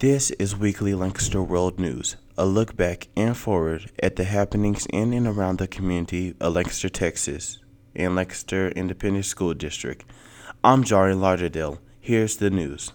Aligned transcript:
This 0.00 0.30
is 0.30 0.56
Weekly 0.56 0.94
Lancaster 0.94 1.42
World 1.42 1.80
News, 1.80 2.14
a 2.36 2.46
look 2.46 2.76
back 2.76 3.08
and 3.16 3.36
forward 3.36 3.90
at 4.00 4.14
the 4.14 4.22
happenings 4.22 4.86
in 4.90 5.12
and 5.12 5.26
around 5.26 5.58
the 5.58 5.66
community 5.66 6.36
of 6.38 6.54
Lancaster, 6.54 6.88
Texas, 6.88 7.58
and 7.96 8.14
Lancaster 8.14 8.68
Independent 8.68 9.24
School 9.24 9.54
District. 9.54 10.04
I'm 10.62 10.84
Jari 10.84 11.18
Lauderdale. 11.18 11.80
Here's 11.98 12.36
the 12.36 12.48
news. 12.48 12.92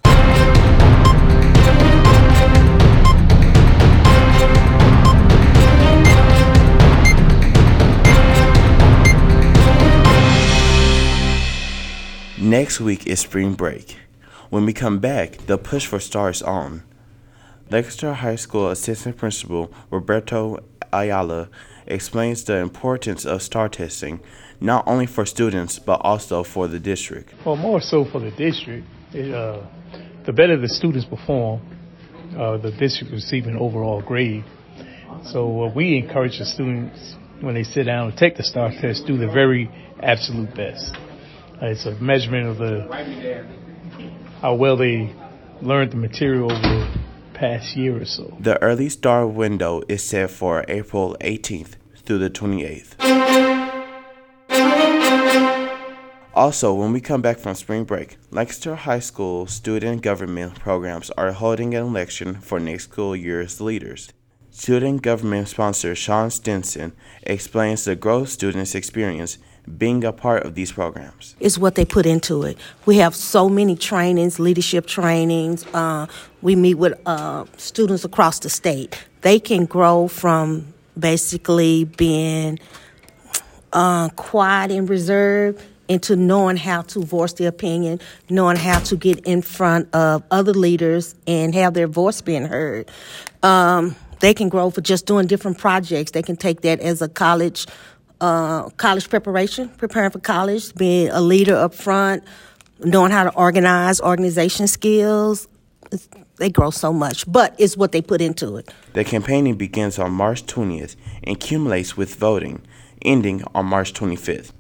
Next 12.39 12.79
week 12.79 13.05
is 13.05 13.19
spring 13.19 13.55
break. 13.55 13.97
When 14.49 14.65
we 14.65 14.71
come 14.71 14.99
back, 14.99 15.47
the 15.47 15.57
push 15.57 15.85
for 15.85 15.99
stars 15.99 16.41
on. 16.41 16.83
Lancaster 17.73 18.13
High 18.13 18.35
School 18.35 18.69
Assistant 18.69 19.17
Principal 19.17 19.73
Roberto 19.89 20.59
Ayala 20.93 21.49
explains 21.87 22.43
the 22.43 22.57
importance 22.57 23.25
of 23.25 23.41
STAAR 23.41 23.67
testing, 23.67 24.19
not 24.61 24.83
only 24.85 25.07
for 25.07 25.25
students 25.25 25.79
but 25.79 25.99
also 26.03 26.43
for 26.43 26.67
the 26.67 26.79
district. 26.79 27.33
Well, 27.43 27.55
more 27.55 27.81
so 27.81 28.05
for 28.05 28.19
the 28.19 28.29
district. 28.29 28.85
It, 29.11 29.33
uh, 29.33 29.65
the 30.23 30.31
better 30.31 30.55
the 30.55 30.69
students 30.69 31.07
perform, 31.07 31.61
uh, 32.37 32.57
the 32.57 32.69
district 32.69 33.11
receives 33.11 33.47
an 33.47 33.57
overall 33.57 34.03
grade. 34.03 34.45
So 35.31 35.63
uh, 35.63 35.73
we 35.73 35.97
encourage 35.97 36.37
the 36.37 36.45
students 36.45 37.15
when 37.41 37.55
they 37.55 37.63
sit 37.63 37.85
down 37.85 38.09
and 38.09 38.15
take 38.15 38.37
the 38.37 38.43
STAAR 38.43 38.69
test, 38.69 39.07
do 39.07 39.17
the 39.17 39.25
very 39.25 39.67
absolute 39.99 40.53
best. 40.53 40.91
Uh, 41.59 41.73
it's 41.73 41.87
a 41.87 41.95
measurement 41.95 42.49
of 42.49 42.57
the 42.59 43.47
how 44.41 44.53
well 44.53 44.77
they 44.77 45.11
learned 45.63 45.91
the 45.91 45.97
material 45.97 46.51
over 46.51 47.02
past 47.43 47.75
year 47.75 48.01
or 48.01 48.05
so. 48.05 48.37
The 48.39 48.61
early 48.61 48.87
STAAR 48.87 49.27
window 49.27 49.81
is 49.89 50.01
set 50.01 50.31
for 50.31 50.63
April 50.69 51.17
18th 51.19 51.73
through 52.05 52.19
the 52.19 52.29
28th. 52.29 52.95
Also, 56.33 56.73
when 56.73 56.93
we 56.93 57.01
come 57.01 57.21
back 57.21 57.37
from 57.37 57.53
spring 57.53 57.83
break, 57.83 58.17
Lancaster 58.31 58.75
High 58.75 59.01
School 59.01 59.45
student 59.47 60.01
government 60.01 60.57
programs 60.57 61.09
are 61.11 61.33
holding 61.33 61.75
an 61.75 61.83
election 61.85 62.39
for 62.39 62.61
next 62.61 62.85
school 62.85 63.13
year's 63.13 63.59
leaders. 63.59 64.13
Student 64.49 65.01
government 65.01 65.49
sponsor 65.49 65.95
Sean 65.95 66.29
Stinson 66.29 66.93
explains 67.23 67.83
the 67.83 67.97
growth 67.97 68.29
students 68.29 68.73
experience 68.73 69.37
being 69.77 70.03
a 70.03 70.11
part 70.11 70.43
of 70.43 70.55
these 70.55 70.71
programs. 70.71 71.35
Is 71.39 71.57
what 71.57 71.75
they 71.75 71.85
put 71.85 72.05
into 72.05 72.43
it. 72.43 72.57
We 72.85 72.97
have 72.97 73.15
so 73.15 73.49
many 73.49 73.75
trainings, 73.75 74.39
leadership 74.39 74.85
trainings. 74.85 75.65
Uh, 75.73 76.07
we 76.41 76.55
meet 76.55 76.75
with 76.75 76.99
uh, 77.05 77.45
students 77.57 78.03
across 78.03 78.39
the 78.39 78.49
state. 78.49 79.01
They 79.21 79.39
can 79.39 79.65
grow 79.65 80.07
from 80.07 80.73
basically 80.99 81.85
being 81.85 82.59
uh, 83.71 84.09
quiet 84.09 84.71
and 84.71 84.89
reserved 84.89 85.63
into 85.87 86.15
knowing 86.15 86.57
how 86.57 86.81
to 86.81 87.03
voice 87.03 87.33
their 87.33 87.49
opinion, 87.49 87.99
knowing 88.29 88.55
how 88.55 88.79
to 88.79 88.95
get 88.95 89.19
in 89.25 89.41
front 89.41 89.93
of 89.93 90.23
other 90.31 90.53
leaders 90.53 91.15
and 91.27 91.53
have 91.53 91.73
their 91.73 91.87
voice 91.87 92.21
being 92.21 92.45
heard. 92.45 92.89
Um, 93.41 93.95
they 94.19 94.33
can 94.33 94.47
grow 94.47 94.69
for 94.69 94.79
just 94.79 95.05
doing 95.05 95.27
different 95.27 95.57
projects. 95.57 96.11
They 96.11 96.21
can 96.21 96.37
take 96.37 96.61
that 96.61 96.79
as 96.79 97.01
a 97.01 97.09
college 97.09 97.67
uh, 98.23 98.69
college 98.77 99.09
preparation, 99.09 99.67
preparing 99.77 100.09
for 100.09 100.19
college, 100.19 100.73
being 100.75 101.09
a 101.09 101.19
leader 101.19 101.55
up 101.55 101.75
front, 101.75 102.23
knowing 102.79 103.11
how 103.11 103.25
to 103.25 103.33
organize, 103.35 103.99
organization 103.99 104.67
skills. 104.67 105.49
They 106.37 106.49
grow 106.49 106.71
so 106.71 106.93
much, 106.93 107.29
but 107.29 107.53
it's 107.57 107.75
what 107.75 107.91
they 107.91 108.01
put 108.01 108.21
into 108.21 108.55
it. 108.55 108.73
The 108.93 109.03
campaigning 109.03 109.55
begins 109.55 109.99
on 109.99 110.13
March 110.13 110.45
20th 110.45 110.95
and 111.23 111.35
accumulates 111.35 111.97
with 111.97 112.15
voting, 112.15 112.61
ending 113.01 113.43
on 113.53 113.65
March 113.65 113.93
25th. 113.93 114.51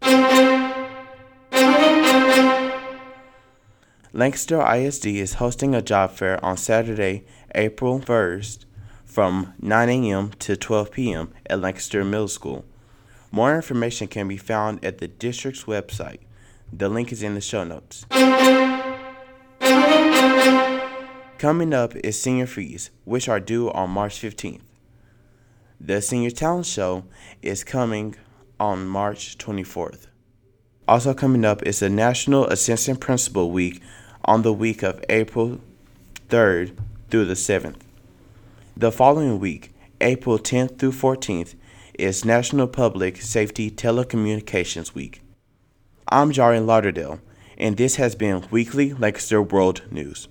Lancaster 4.11 4.61
ISD 4.61 5.07
is 5.07 5.35
hosting 5.35 5.73
a 5.73 5.81
job 5.81 6.11
fair 6.11 6.43
on 6.45 6.57
Saturday, 6.57 7.23
April 7.55 7.99
1st 7.99 8.65
from 9.05 9.53
9 9.61 9.89
a.m. 9.89 10.31
to 10.39 10.57
12 10.57 10.91
p.m. 10.91 11.33
at 11.49 11.61
Lancaster 11.61 12.03
Middle 12.03 12.27
School. 12.27 12.65
More 13.35 13.55
information 13.55 14.07
can 14.07 14.27
be 14.27 14.37
found 14.37 14.85
at 14.85 14.99
the 14.99 15.07
district's 15.07 15.63
website. 15.63 16.19
The 16.71 16.87
link 16.87 17.11
is 17.11 17.23
in 17.23 17.33
the 17.33 17.41
show 17.41 17.63
notes. 17.63 18.05
Coming 21.39 21.73
up 21.73 21.95
is 21.95 22.21
senior 22.21 22.45
fees, 22.45 22.91
which 23.05 23.27
are 23.27 23.39
due 23.39 23.71
on 23.71 23.89
March 23.89 24.21
15th. 24.21 24.61
The 25.81 25.99
Senior 25.99 26.29
Talent 26.29 26.67
Show 26.67 27.05
is 27.41 27.63
coming 27.63 28.15
on 28.59 28.85
March 28.85 29.39
24th. 29.39 30.05
Also, 30.87 31.15
coming 31.15 31.43
up 31.43 31.63
is 31.63 31.79
the 31.79 31.89
National 31.89 32.45
Assistant 32.45 32.99
Principal 32.99 33.49
Week 33.49 33.81
on 34.25 34.43
the 34.43 34.53
week 34.53 34.83
of 34.83 35.03
April 35.09 35.59
3rd 36.29 36.77
through 37.09 37.25
the 37.25 37.33
7th. 37.33 37.81
The 38.77 38.91
following 38.91 39.39
week, 39.39 39.73
April 39.99 40.37
10th 40.37 40.77
through 40.77 40.91
14th, 40.91 41.55
is 41.99 42.25
National 42.25 42.67
Public 42.67 43.21
Safety 43.21 43.69
Telecommunications 43.69 44.95
Week. 44.95 45.21
I'm 46.07 46.31
Jarian 46.31 46.65
Lauderdale, 46.65 47.19
and 47.57 47.77
this 47.77 47.97
has 47.97 48.15
been 48.15 48.47
Weekly 48.49 48.93
Lancaster 48.93 49.41
World 49.41 49.83
News. 49.91 50.27